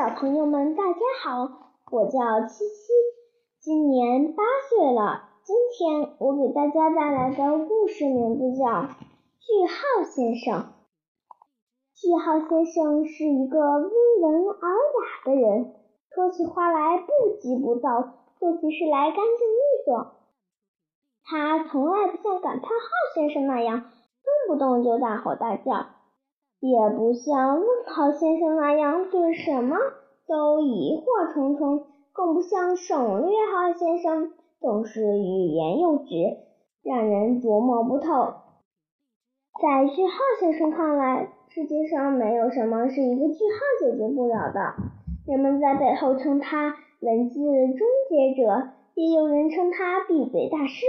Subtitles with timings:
[0.00, 2.90] 小朋友们，大家好，我叫七七，
[3.60, 5.28] 今年八岁了。
[5.44, 10.60] 今天我给大家带来的故事名字叫《句号先生》。
[11.94, 13.90] 句号先生是一个温
[14.22, 15.74] 文尔雅的人，
[16.14, 18.00] 说起话来不急不躁，
[18.38, 20.12] 做起事来干净利索。
[21.24, 23.90] 他从来不像感叹号先生那样动
[24.48, 25.88] 不动就大吼大叫。
[26.60, 29.76] 也不像问号先生那样对什么
[30.26, 36.14] 都疑惑重重，更不像省略号先生总是欲言又止，
[36.82, 38.34] 让人琢磨不透。
[39.60, 44.74] 在句号先生看来，世界上没有什么是一个句号解决不了的。
[45.26, 50.84] 人们在背后称他文字终结者，也有人称他闭嘴大师。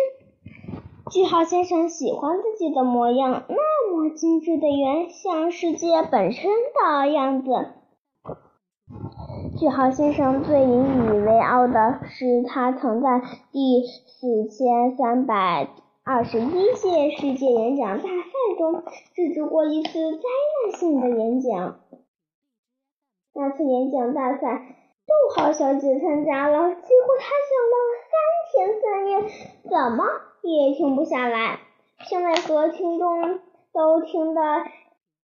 [1.12, 7.52] 句号先生喜欢自己的模样，那么精致的圆，像世界本身的样子。
[9.60, 15.68] 句号先生最引以为傲的是，他曾在第四千三百
[16.06, 18.82] 二十一届世界演讲大赛中
[19.14, 20.24] 制止过一次灾
[20.64, 21.82] 难性的演讲。
[23.34, 27.76] 那次演讲大赛，逗号小姐参加了，结果她讲了
[28.08, 28.16] 三
[28.54, 29.12] 天三夜，
[29.70, 30.06] 怎么？
[30.44, 31.60] 也停不下来，
[32.00, 33.40] 评委和听众
[33.74, 34.42] 都听得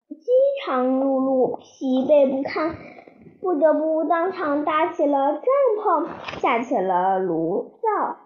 [0.10, 0.32] 饥
[0.64, 2.76] 肠辘辘、疲惫不堪，
[3.42, 5.44] 不得不当场搭起了帐
[5.82, 8.18] 篷，架起了炉灶。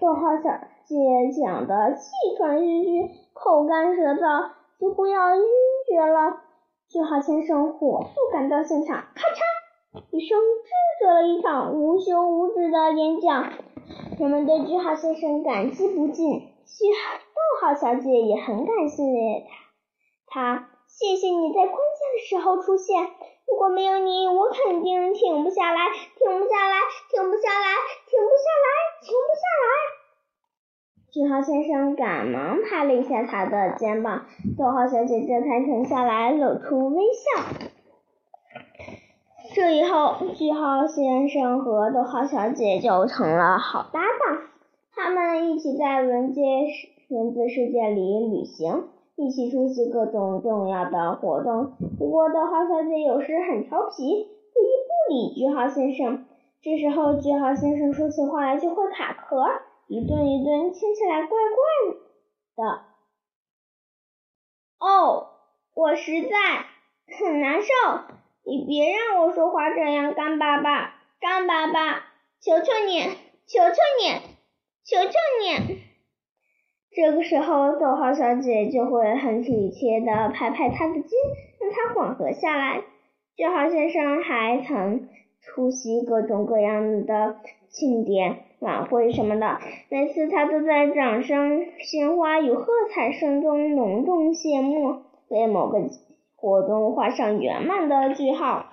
[0.00, 0.50] 逗号小
[0.86, 0.96] 姐
[1.38, 5.42] 讲的气喘吁吁、口干舌燥，几乎要晕
[5.88, 6.40] 厥了。
[6.88, 13.52] 句号先生火速赶到现场，咔嚓一声制止了一场无休无止的演讲。
[14.18, 19.02] 人们对句号先生感激不尽，句号逗号小姐也很感谢
[20.26, 20.58] 他。
[20.58, 23.02] 他谢谢你在关键的时候出现，
[23.46, 26.76] 如果没有你，我肯定停不下来，停不下来，
[27.10, 27.66] 停不下来，
[28.06, 28.66] 停不下来，
[29.00, 30.00] 停不下来。
[31.12, 34.26] 句号先生赶忙拍了一下他的肩膀，
[34.56, 37.42] 逗号小姐这才停下来，露出微笑。
[39.54, 44.42] 这以后，句号先生和逗号小姐就成了好搭档。
[44.92, 46.42] 他们一起在文界
[47.08, 51.72] 文字世界里旅行，一起出席各种重要的活动。
[51.98, 56.26] 不过，逗号小姐有时很调皮，故意不理句号先生。
[56.62, 59.44] 这时候，句号先生说起话来就会卡壳，
[59.88, 61.96] 一顿一顿，听起来怪怪
[62.56, 62.82] 的。
[64.78, 65.28] 哦，
[65.74, 66.28] 我实在
[67.18, 67.68] 很难受。
[68.50, 72.02] 你别让我说话这样，干巴巴，干巴巴，
[72.40, 73.00] 求求你，
[73.46, 74.10] 求求你，
[74.84, 75.12] 求求
[75.68, 75.78] 你！
[76.90, 81.10] 这个时候，逗号小姐就会很体贴的拍拍他的肩，
[81.60, 82.82] 让他缓和下来。
[83.36, 85.08] 句号先生还曾
[85.40, 87.36] 出席各种各样的
[87.68, 95.78] 庆典、晚会什么的，每次他都在掌声、鲜花与喝彩声中隆重谢幕，为某个。
[96.40, 98.64] 活动画上圆满的句号，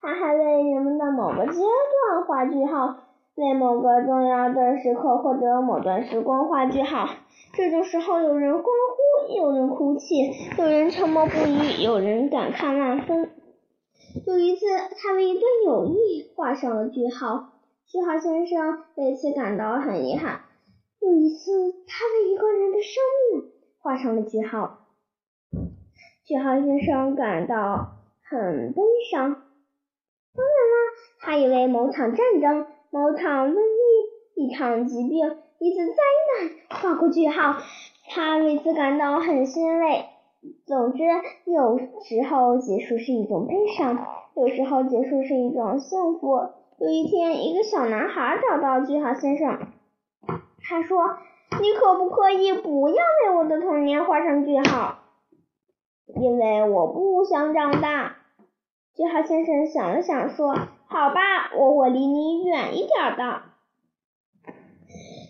[0.00, 2.96] 他还为人们的某个阶段画句号，
[3.36, 7.06] 为某个重要的时刻或者某段时光画句号。
[7.52, 10.16] 这种时候，有人欢呼，有人哭泣，
[10.58, 13.30] 有人沉默不语，有人感慨万分。
[14.26, 14.66] 有一次，
[14.98, 17.52] 他为一段友谊画上了句号，
[17.86, 20.40] 句号先生为此感到很遗憾。
[20.98, 24.78] 有一次，他为一个人的生命画上了句号。
[26.26, 27.92] 句号先生感到
[28.28, 28.82] 很悲
[29.12, 29.30] 伤。
[29.30, 37.62] 当然了，他以为某场战争、某场瘟疫、一场疾病、一次灾难画过句号，
[38.10, 40.06] 他为此感到很欣慰。
[40.66, 41.04] 总之，
[41.44, 44.04] 有时候结束是一种悲伤，
[44.34, 46.40] 有时候结束是一种幸福。
[46.78, 49.68] 有一天，一个小男孩找到句号先生，
[50.60, 51.18] 他说
[51.62, 54.98] ：“你可不可以不要为我的童年画上句号？”
[56.14, 58.16] 因为我不想长大，
[58.94, 60.54] 句号先生想了想说
[60.86, 63.42] ：“好吧，我会离你远一点的。”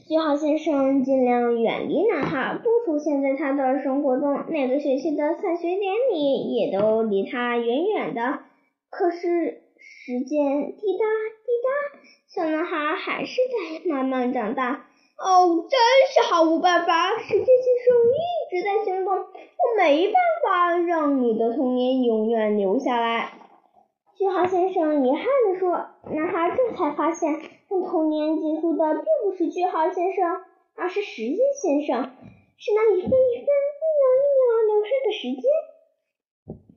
[0.06, 4.44] 句号先生尽量远离男孩，不出现在他的生活中。
[4.48, 8.40] 每个学期的散学典礼也都离他远远的。
[8.88, 11.04] 可是时间滴答
[11.42, 11.98] 滴答，
[12.28, 14.86] 小男孩还是在慢慢长大。
[15.18, 15.78] 哦，真
[16.12, 18.20] 是毫无办法，时间先生一
[18.50, 20.14] 直在行动，我没办
[20.44, 23.32] 法让你的童年永远留下来。
[24.14, 25.86] 句号先生遗憾地说。
[26.08, 27.32] 男孩这才发现，
[27.68, 30.40] 让童年结束的并不是句号先生，
[30.76, 32.12] 而是时间先生，
[32.56, 35.42] 是那一分一分、一秒一秒流逝的时间。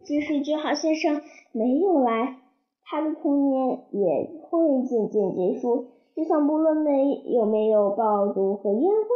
[0.04, 1.22] 即使句号先生
[1.52, 2.38] 没有来，
[2.84, 5.88] 他的童年也会渐渐结束。
[6.20, 9.08] 就算不论没有没有爆竹和烟花，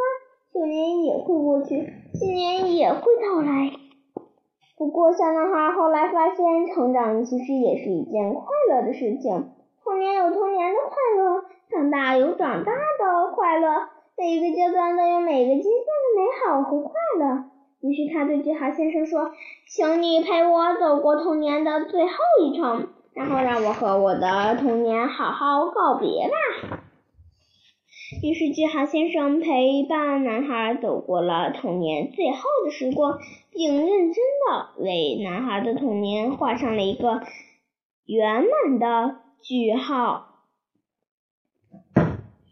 [0.53, 3.71] 旧年也会过去，新年也会到来。
[4.77, 9.49] 不过，小男孩后来发现，成长其实也是一件快乐的事情。
[9.83, 17.43] 童年有童年的快乐，长大有长大的快乐，每一个阶段都有每个阶段的美好和快乐。
[17.81, 19.31] 于是他对句号先生说
[19.67, 26.79] ：“请你陪我走过童年的最后一程，然后让我和我的童年好好告别吧。”
[28.21, 33.19] 于是句号先生陪伴男孩走过了童年最后的时光，
[33.49, 37.21] 并认真的为男孩的童年画上了一个
[38.05, 40.29] 圆满的句号。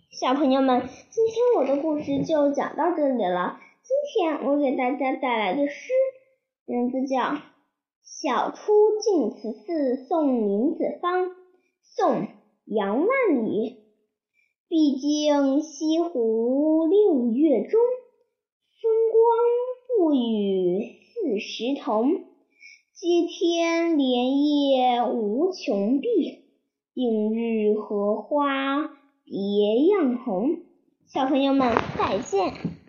[0.10, 3.60] 小朋友们，今天我的故事就讲到这里了。
[3.84, 5.92] 今天我给大家带来的诗，
[6.66, 7.20] 名字叫
[8.04, 8.72] 《晓出
[9.02, 11.26] 净慈寺送林子方》，
[11.84, 12.22] 宋·
[12.66, 13.81] 杨万里。
[14.72, 17.82] 毕竟西湖六月中，
[18.82, 19.28] 风光
[20.00, 22.22] 不与四时同。
[22.94, 26.08] 接天莲叶无穷碧，
[26.94, 28.88] 映日荷花
[29.26, 30.60] 别样红。
[31.06, 32.81] 小朋友们，再见。